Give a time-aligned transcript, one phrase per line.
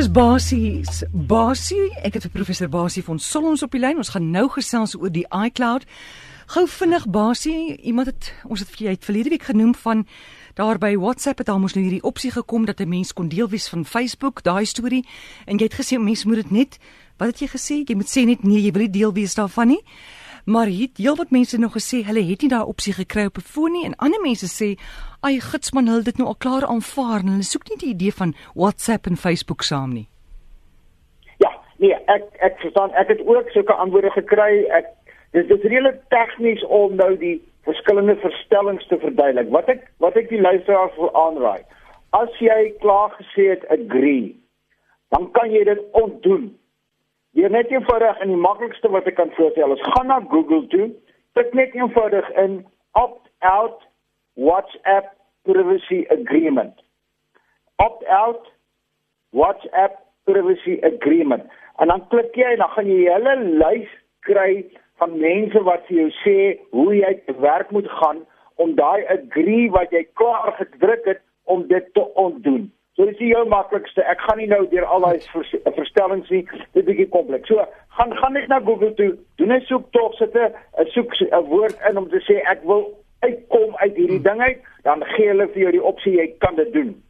[0.00, 1.90] Dis basies, basie.
[2.00, 3.98] Ek het vir professor Basie van Solons op die lyn.
[4.00, 5.84] Ons gaan nou gesels oor die iCloud.
[6.54, 10.06] Gou vinnig basie, iemand het ons het vir jy het verlede week genoem van
[10.56, 13.68] daar by WhatsApp het almos nou hierdie opsie gekom dat 'n mens kon deel wees
[13.68, 15.04] van Facebook, daai storie.
[15.44, 16.78] En jy het gesê mense moet dit net
[17.18, 17.84] wat het jy gesê?
[17.84, 19.82] Jy moet sê net nee, jy wil nie deel wees daarvan nie.
[20.44, 23.72] Maar het heelwat mense nog gesê hulle het nie daai opsie gekry op 'n foon
[23.72, 24.78] nie en ander mense sê
[25.20, 28.34] ai gitsman hulle dit nou al klaar aanvaar en hulle soek nie die idee van
[28.54, 30.08] WhatsApp en Facebook saam nie.
[31.36, 34.64] Ja, nee, ek ek verstaan ek het ook sulke antwoorde gekry.
[34.68, 34.86] Ek
[35.32, 39.50] dis dis redelik tegnies om nou die verskillende verstellings te verduidelik.
[39.50, 41.62] Wat ek wat ek die luisteraars wil aanraai.
[42.10, 44.34] As jy klaar gesê het agree,
[45.14, 46.50] dan kan jy dit ontdoen.
[47.38, 50.88] Jy net eenvoudig en die maklikste wat ek kan voorstel is gaan na Google toe,
[51.38, 52.60] tik net eenvoudig in
[52.98, 53.84] opt out
[54.34, 55.12] WhatsApp
[55.46, 56.74] privacy agreement.
[57.78, 58.50] Opt out
[59.30, 61.46] WhatsApp privacy agreement.
[61.78, 63.94] En dan klik jy en dan gaan jy 'n hele lys
[64.26, 64.66] kry
[64.98, 66.36] van mense wat vir jou sê
[66.70, 68.26] hoe jy te werk moet gaan
[68.56, 72.72] om daai agree wat jy klaar gedruk het om dit te ontdoen.
[73.00, 74.02] So dis die heel maklikste.
[74.12, 75.22] Ek gaan nie nou deur al daai
[75.72, 76.42] verstellings nie.
[76.76, 77.48] Dit is bietjie kompleks.
[77.48, 77.62] So
[77.96, 81.78] gaan gaan net na Google toe, doen 'n soek tog sit 'n soek 'n woord
[81.88, 82.82] in om te sê ek wil
[83.24, 86.72] uitkom uit hierdie ding uit, dan gee hulle vir jou die opsie jy kan dit
[86.72, 87.02] doen.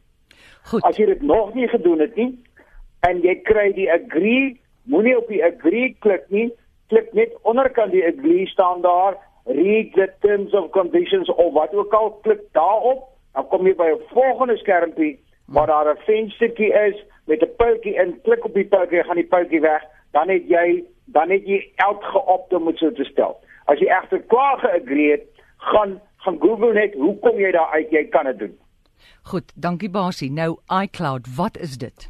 [0.63, 0.83] Goed.
[0.83, 2.39] As jy dit nog nie gedoen het nie
[3.01, 6.51] en jy kry die agree, moenie op die agree klik nie,
[6.87, 11.93] klik net onderkant die agree staan daar, read the terms of conditions of wat ook
[11.93, 15.19] al, klik daarop, dan kom jy by 'n volgende skermpie
[15.51, 19.31] waar daar 'n venstertjie is met 'n pyltjie in, klik op die pyltjie, gaan die
[19.33, 23.39] pyltjie weg, dan het jy dan het jy elk geopte om dit so te stel.
[23.65, 25.25] As jy egter klaar geagree het,
[25.57, 28.57] gaan gaan Google net hoe kom jy daar uit jy kan dit doen.
[29.21, 30.31] Goed, dankie Basie.
[30.31, 32.09] Nou iCloud, wat is dit?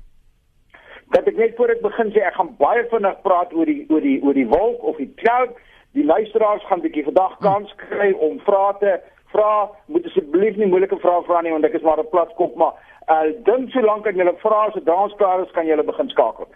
[1.11, 4.01] Dat ek net voor ek begin sê ek gaan baie vinnig praat oor die oor
[4.01, 5.55] die oor die wolk of die cloud.
[5.91, 8.99] Die luisteraars gaan 'n bietjie vandag kans kry om vrae te
[9.31, 9.69] vra.
[9.87, 12.73] Moet asseblief nie moeilike vrae vra nie want ek is maar 'n platkop maar
[13.09, 16.09] uh dink so lank as jy vra as dit dans klaar is kan jy begin
[16.09, 16.47] skakel.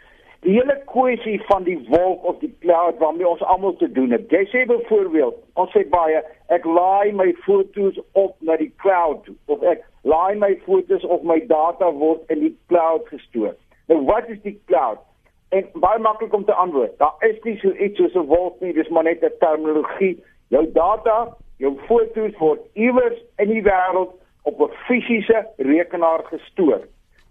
[0.45, 4.29] Die hele kwessie van die wolk of die cloud waarmee ons almal te doen het.
[4.29, 6.19] Jy sê byvoorbeeld, ons sê baie,
[6.53, 11.39] ek laai my foto's op na die cloud of ek laai my foto's of my
[11.49, 13.55] data word in die cloud gestoor.
[13.89, 15.01] Nou wat is die cloud?
[15.49, 16.93] En baie maklik om te antwoord.
[17.01, 20.23] Daar is nie so iets soos 'n wolk nie, dis maar net 'n terminologie.
[20.53, 24.13] Jou data, jou foto's word iewers in die wêreld
[24.45, 26.81] op 'n fisiese rekenaar gestoor.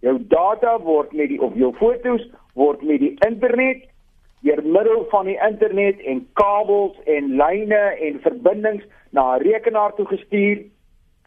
[0.01, 3.83] Jou data word met die of jou foto's word met die internet
[4.41, 10.07] deur middel van die internet en kabels en lyne en verbindings na 'n rekenaar toe
[10.07, 10.63] gestuur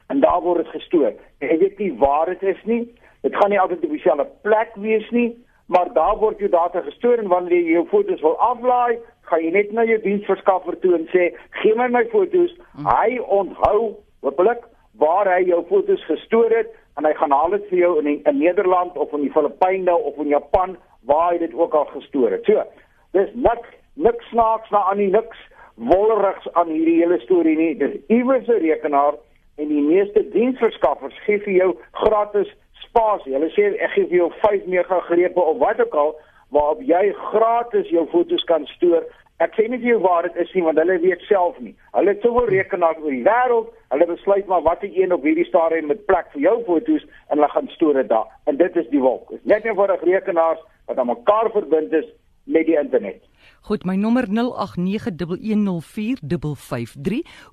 [0.08, 1.14] en daar word dit gestoor.
[1.40, 2.94] Jy weet nie waar dit is nie.
[3.22, 7.18] Dit gaan nie altyd op dieselfde plek wees nie, maar daar word jou data gestoor
[7.18, 11.08] en wanneer jy jou foto's wil aflaai, gaan jy net na jou diensverskaffer toe en
[11.08, 12.86] sê, "Gee my my foto's." Hmm.
[12.86, 14.64] Hy onthou hopelik
[14.98, 18.38] waar hy jou foto's gestoor het en hy gaan haal dit vir jou in in
[18.38, 22.46] Nederland of in die Filippyne of in Japan waar hy dit ook al gestoor het.
[22.46, 22.64] So,
[23.12, 25.38] dis niks niks snaaks na aan die niks
[25.78, 27.76] wolrigs aan hierdie hele storie nie.
[27.78, 29.14] Dis iewers 'n rekenaar
[29.58, 32.50] en die meeste diensverskaffers gee vir jou gratis
[32.86, 33.34] spasie.
[33.34, 36.16] Hulle sê ek gee vir jou 5 mega grepe of wat ook al
[36.50, 39.04] waarop jy gratis jou fotos kan stoor.
[39.38, 41.76] Ek sê nie vir jou waar dit is nie want hulle weet self nie.
[41.94, 45.86] Hulle het soveel rekenaars oor die wêreld, hulle besluit maar watter een op hierdie stadium
[45.92, 48.28] met plek vir jou fotos en hulle gaan stoor dit daar.
[48.50, 49.30] En dit is die wolk.
[49.30, 52.10] Dit is net eenvoudig rekenaars wat aan mekaar verbind is
[52.50, 53.22] met die internet.
[53.70, 54.32] Goed, my nommer 0891104553.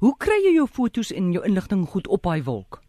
[0.01, 2.84] Hoe kry jy jou fotos en jou inligting goed op daai wolk?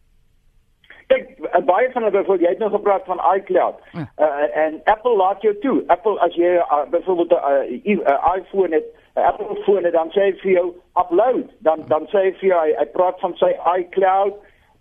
[1.55, 3.79] Kyk, eh, baie van hulle wil jy het nou gepraat van iCloud.
[3.91, 4.05] Ja.
[4.17, 5.83] Uh, en Apple laat jou toe.
[5.87, 7.41] Apple as jy uh, byvoorbeeld 'n
[7.85, 8.85] uh, uh, iPhone het,
[9.15, 11.47] 'n uh, Apple foon het, dan sê hy vir jou upload.
[11.59, 14.33] Dan dan sê hy vir jou hy, hy praat van sy iCloud.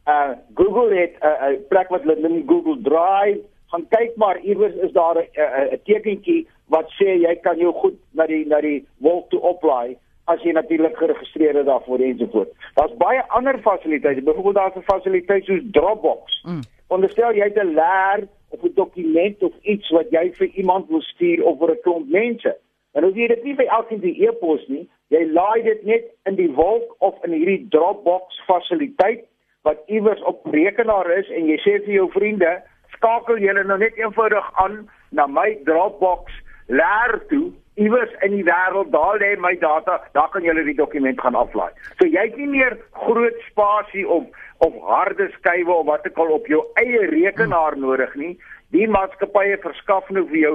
[0.07, 3.41] Uh Google het 'n uh, uh, plek wat hulle noem Google Drive
[3.75, 8.27] gaan kyk maar iewers is daar 'n tekentjie wat sê jy kan jou goed na
[8.27, 12.53] die na die wolk toe oplaai as jy natuurlik geregistreer is daarvoor ensovoort.
[12.75, 14.23] Daar's baie ander fasiliteite.
[14.23, 16.43] Byvoorbeeld daar's 'n fasiliteit soos Dropbox.
[16.47, 16.63] Mm.
[16.89, 21.03] Onderstel jy het 'n leer of 'n dokument of iets wat jy vir iemand wil
[21.03, 22.57] stuur of vir 'n klomp mense.
[22.93, 26.35] En as jy dit nie vir elkeen die e-pos nie, jy laai dit net in
[26.35, 29.25] die wolk of in hierdie Dropbox fasiliteit
[29.63, 32.63] wat iewers op rekenaar is en jy sê vir jou vriende
[32.97, 36.33] skakel julle nou net eenvoudig aan na my Dropbox
[36.67, 41.21] leer toe iewers in die wêreld, daar lê my data, daar kan jy die dokument
[41.21, 41.73] gaan aflaai.
[41.99, 44.27] So jy het nie meer groot spasie of
[44.65, 48.35] of harde skywe of wat ook al op jou eie rekenaar nodig nie.
[48.73, 50.55] Die maatskappye verskaf nou vir jou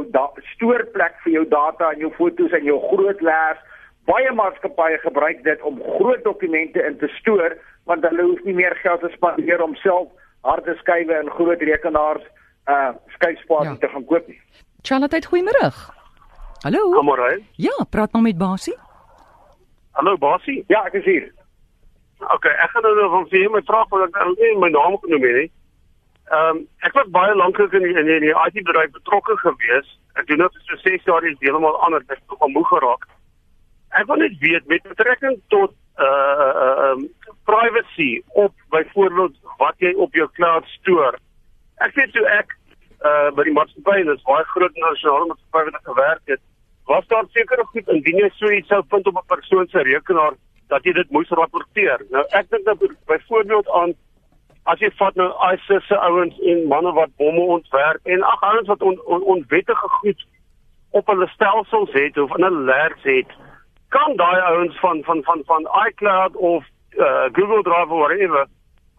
[0.56, 3.60] stoorplek vir jou data en jou foto's en jou groot lers.
[4.08, 8.76] Baie maatskappye gebruik dit om groot dokumente in te stoor want hulle hoef nie meer
[8.82, 10.10] geld te spandeer om self
[10.48, 12.26] harde skywe en groot rekenaars
[12.70, 13.80] uh skyspasie ja.
[13.84, 14.40] te gaan koop nie.
[14.82, 15.99] Charlotte, goeiemôre.
[16.62, 16.80] Hallo.
[16.92, 17.42] Goeiemôre.
[17.56, 18.78] Ja, praat maar met Basie.
[19.92, 20.64] Hallo Basie.
[20.68, 21.32] Ja, ek is hier.
[22.20, 25.24] OK, ek gaan nou van vir my vraag wat ek nou nie my naam genoem
[25.28, 25.52] het nie.
[26.30, 29.88] Ehm um, ek was baie lank in die, in die, die IT bedryf betrokke gewees.
[30.20, 32.04] Ek doen nou so 6 jaar is heeltemal anders.
[32.12, 33.08] Ek het al moeg geraak.
[33.96, 37.08] Ek wil net weet met betrekking tot uh uh um
[37.48, 38.12] privacy
[38.44, 41.16] op byvoorbeeld wat jy op jou cloud stoor.
[41.88, 42.52] Ek weet so ek
[43.00, 46.44] uh by die maatskappy en dit is baie groot nasionale maatskappy wat ek gewerk het.
[46.90, 50.34] Was daar sekere goed indien jy so iets sou vind op 'n persoon se rekenaar
[50.68, 52.06] dat jy dit moes rapporteer.
[52.10, 53.94] Nou ek dink dat byvoorbeeld aan
[54.64, 58.68] as jy vat nou ISIS se ouens en manne wat bomme ontwerp en ag ouens
[58.68, 60.26] wat on, on, onwettige goed
[60.90, 63.32] op hulle stelsels het of in 'n lers het,
[63.90, 66.66] kan daai ouens van van van van iCloud of
[66.98, 68.48] uh, Google Drive of whatever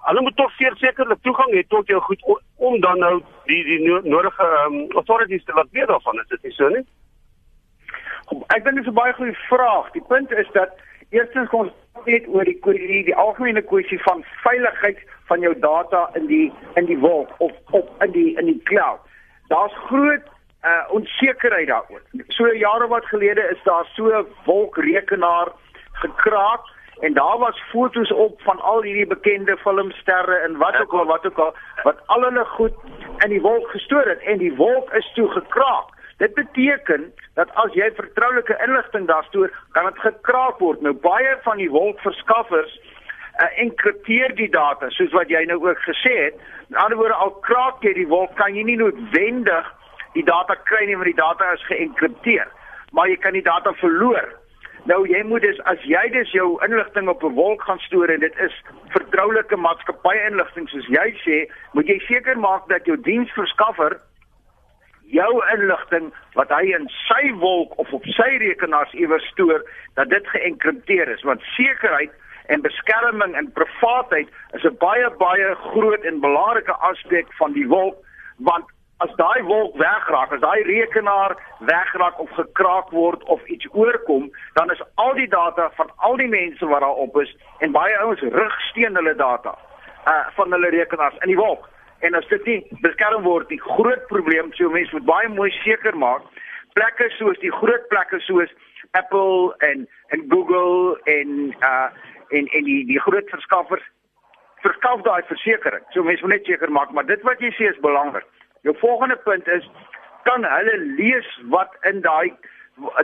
[0.01, 2.23] Hulle moet tog sekerlik toegang hê tot jou goed
[2.57, 6.53] om dan nou die die nodige um, authorities te laat weet daarvan, is dit nie
[6.53, 6.85] so nie?
[8.31, 9.91] Ek dink dit is 'n baie goeie vraag.
[9.93, 10.71] Die punt is dat
[11.11, 14.99] Eerstens kom ons net oor die die, die algemene kwessie van veiligheid
[15.31, 19.03] van jou data in die in die wolk of op in die in die cloud.
[19.50, 20.29] Daar's groot
[20.62, 22.03] uh onsekerheid daaroor.
[22.37, 25.50] So jare wat gelede is daar so 'n wolkrekenaar
[26.05, 31.06] gekraak en daar was fotos op van al hierdie bekende filmsterre en wat ook al
[31.06, 32.75] wat ook al wat al hulle goed
[33.25, 35.88] in die wolk gestoor het en die wolk is toe gekraak.
[36.21, 40.83] Dit beteken dat as jy vertroulike inligting daar stoor, kan dit gekraak word.
[40.85, 46.13] Nou baie van die wolkverskaffers uh, enkripteer die data, soos wat jy nou ook gesê
[46.27, 46.43] het.
[46.69, 49.71] In ander woorde, al kraak jy die wolk, kan jy nie noodwendig
[50.13, 52.53] die data kry nie want die data is geënkripteer,
[52.93, 54.29] maar jy kan die data verloor.
[54.91, 58.21] Nou jy moet dus as jy dus jou inligting op 'n wolk gaan stoor en
[58.21, 58.53] dit is
[58.93, 64.01] vertroulike maatskappy inligting soos jy sê, moet jy seker maak dat jou diensverskaffer
[65.11, 69.65] jou inligting wat hy in sy wolk of op sy rekenaars iewers stoor
[69.99, 71.23] dat dit geënkripteer is.
[71.23, 72.12] Want sekerheid
[72.51, 74.29] en beskerming en privaatheid
[74.59, 77.97] is 'n baie baie groot en belangrike aspek van die wolk.
[78.39, 78.67] Want
[79.01, 81.35] as daai wolk wegraak as daai rekenaar
[81.69, 84.29] wegraak of gekraak word of iets oorkom
[84.59, 87.33] dan is al die data van al die mense wat daar op is
[87.65, 89.57] en baie ouens rigsteen hulle data
[90.12, 91.69] uh van hulle rekenaars in die wolk
[92.00, 95.97] en as dit nie beskerm word die groot probleem so mense moet baie mooi seker
[95.97, 96.25] maak.
[96.79, 98.52] Plekke soos die groot plekke soos
[98.99, 101.88] Apple en en Google en uh
[102.31, 103.87] en en die die groot verskaffers
[104.64, 107.85] verskaf daai versekerings so mense moet net seker maak maar dit wat jy sê is
[107.87, 108.26] belangrik.
[108.62, 109.67] Jou volgende punt is
[110.29, 112.32] kan hulle lees wat in daai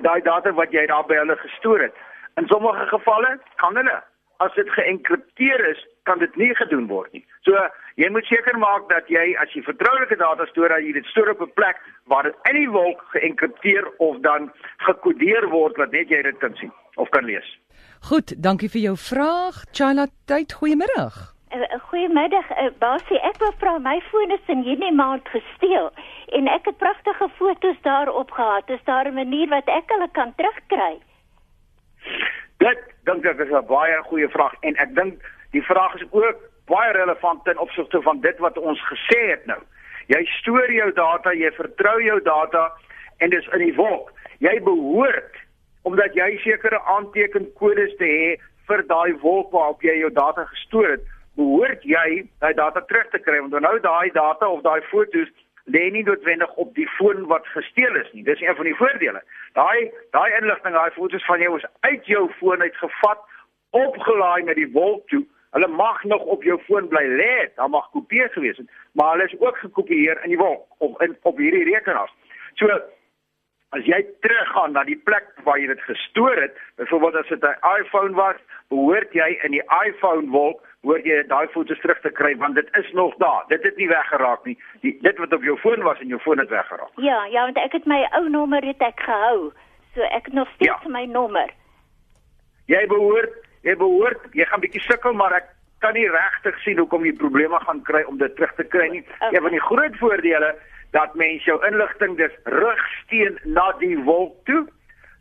[0.04, 1.96] daai data wat jy daar by hulle gestoor het?
[2.40, 3.96] In sommige gevalle kan hulle.
[4.44, 7.24] As dit geënkripteer is kan dit nie gedoen word nie.
[7.48, 7.56] So
[7.96, 11.30] Jy moet seker maak dat jy as jy vertroulike data stoor, dat jy dit stoor
[11.32, 14.52] op 'n plek waar dit in die wolk geënkripteer of dan
[14.84, 17.48] gekodeer word wat net jy dit kan sien of kan lees.
[18.08, 19.64] Goed, dankie vir jou vraag.
[19.72, 21.08] China tyd, goeiemôre.
[21.88, 23.20] Goeiemiddag, uh, Basie.
[23.22, 25.88] Ek wou vra my foon is in hierdie maand gesteel
[26.36, 28.68] en ek het pragtige foto's daarop gehad.
[28.70, 31.00] Is daar 'n manier wat ek hulle kan terugkry?
[32.58, 35.22] Dit dink ek is 'n baie goeie vraag en ek dink
[35.52, 36.36] die vraag is ook
[36.66, 39.60] baie relevant ten opsigte van dit wat ons gesê het nou.
[40.06, 42.68] Jy stoor jou data, jy vertrou jou data
[43.18, 44.12] en dis in die wolk.
[44.38, 45.42] Jy behoort
[45.86, 48.30] omdat jy sekere aantekenkodes te hê
[48.66, 51.04] vir daai wolk waarop jy jou data gestoor het,
[51.38, 55.30] behoort jy daai data terug te kry want nou daai data of daai foto's
[55.70, 58.22] lê nie noodwendig op die foon wat gesteel is nie.
[58.26, 59.22] Dis een van die voordele.
[59.58, 63.22] Daai daai inligting, daai foto's van jou is uit jou foon uitgevat,
[63.74, 65.24] opgelaai na die wolk toe
[65.56, 69.24] Hulle mag nog op jou foon bly lê, daar mag kopieë gewees het, maar hulle
[69.24, 72.12] is ook gekopieer in die wolk of in op hierdie rekenaars.
[72.60, 72.68] So
[73.76, 77.80] as jy teruggaan na die plek waar jy dit gestoor het, byvoorbeeld as dit 'n
[77.80, 78.36] iPhone was,
[78.68, 82.68] behoort jy in die iPhone wolk hoor jy daai foto's terug te kry want dit
[82.76, 83.44] is nog daar.
[83.48, 84.58] Dit het nie weggeraak nie.
[84.80, 86.92] Die, dit wat op jou foon was en jou foon het weggeraak.
[86.96, 89.52] Ja, ja, want ek het my ou nommer het ek gehou.
[89.94, 90.88] So ek het nog steeds ja.
[90.88, 91.50] my nommer.
[92.66, 95.50] Jy behoort jy behoort jy gaan bietjie sukkel maar ek
[95.84, 99.04] kan nie regtig sien hoekom jy probleme gaan kry om dit terug te kry nie.
[99.18, 99.34] Okay.
[99.34, 100.54] Een van die groot voordele
[100.96, 104.64] dat mense jou inligting dis rigsteen na die wolk toe.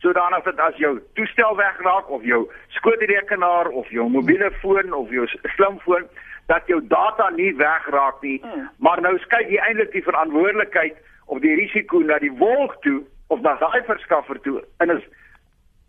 [0.05, 2.45] sodanig dat as jou toestel wegraak of jou
[2.77, 5.25] skootrekenaar of jou mobiele foon of jou
[5.55, 6.05] slimfoon
[6.51, 8.37] dat jou data nie wegraak nie.
[8.43, 8.69] Mm.
[8.77, 12.99] Maar nou skuif jy eintlik die verantwoordelikheid of die risiko na die wolk toe
[13.33, 14.61] of na daai verskaffer toe.
[14.83, 15.01] En as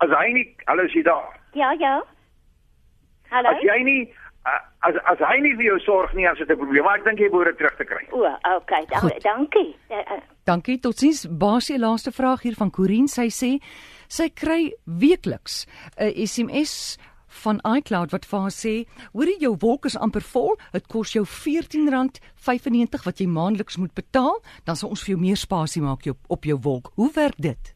[0.05, 1.37] as hy nie alles jy daar.
[1.57, 2.01] Ja, ja.
[3.31, 3.51] Hallo.
[3.51, 4.01] As jy nie
[4.87, 7.19] as as hy nie vir jou sorg nie, as dit 'n probleem, maar ek dink
[7.19, 8.05] jy behoort terug te kry.
[8.13, 8.23] O,
[8.57, 9.77] okay, dan, dankie.
[9.91, 10.21] Uh, uh.
[10.45, 10.79] Dankie.
[10.79, 11.27] Totsiens.
[11.27, 13.09] Basie laaste vraag hier van Corin.
[13.09, 13.63] Sy sê
[14.09, 15.67] sy kry weekliks
[15.99, 16.99] 'n SMS
[17.43, 21.13] van iCloud wat vir haar sê, "Hoor jy jou wolk is amper vol, dit kos
[21.13, 26.07] jou R14.95 wat jy maandeliks moet betaal, dan sal ons vir jou meer spasie maak
[26.07, 27.76] op op jou wolk." Hoe werk dit?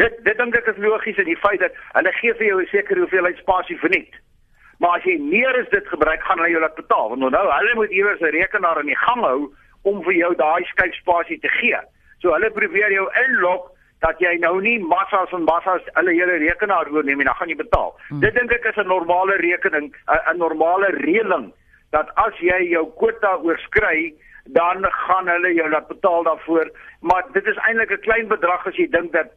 [0.00, 2.72] Dit dit dink ek is logies in die feit dat hulle gee vir jou 'n
[2.72, 4.14] sekere hoeveelheid spasie verniet.
[4.80, 7.08] Maar as jy meer as dit gebruik, gaan hulle jou laat betaal.
[7.08, 9.52] Want nou hulle moet iewers 'n rekenaar in die gang hou
[9.82, 11.80] om vir jou daai skuifspasie te gee.
[12.20, 16.88] So hulle probeer jou inlok dat jy nou nie massas en massas hulle hele rekenaar
[16.88, 17.94] oorneem en dan gaan jy betaal.
[18.08, 18.20] Hmm.
[18.20, 21.52] Dit dink ek is 'n normale rekening, 'n normale reëling
[21.90, 24.14] dat as jy jou kwota oorskry,
[24.44, 28.76] dan gaan hulle jou laat betaal daarvoor, maar dit is eintlik 'n klein bedrag as
[28.76, 29.28] jy dink dat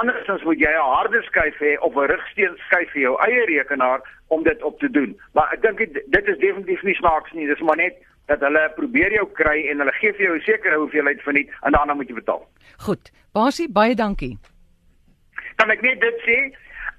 [0.00, 4.00] andersins moet jy 'n harde skyf hê of 'n rigsteen skyf vir jou eie rekenaar
[4.28, 5.20] om dit op te doen.
[5.34, 5.78] Maar ek dink
[6.16, 7.94] dit is definitief nie snaaks nie, dis maar net
[8.26, 11.72] dat hulle probeer jou kry en hulle gee vir jou 'n sekere hoeveelheid verniet en
[11.72, 12.48] dan moet jy betaal.
[12.76, 13.10] Goed.
[13.32, 14.38] Basie, baie dankie.
[15.56, 16.38] Kan ek net dit sê?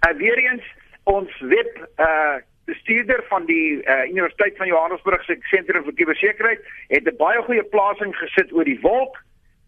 [0.07, 0.63] Uh, weer eens
[1.03, 7.07] ons web uh bestuurder van die uh, Universiteit van Johannesburg se sentrum vir kubersekuriteit het
[7.07, 9.19] 'n baie goeie plasing gesit oor die wolk